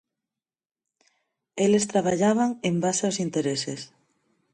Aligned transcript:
Eles 1.65 1.87
traballaban 1.91 2.49
en 2.69 2.75
base 2.83 3.03
aos 3.05 3.17
intereses. 3.25 3.81